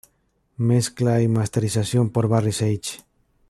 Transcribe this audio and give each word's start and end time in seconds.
Mezcla 0.57 1.21
y 1.21 1.27
masterización 1.27 2.09
por 2.09 2.27
Barry 2.27 2.53
Sage. 2.53 3.05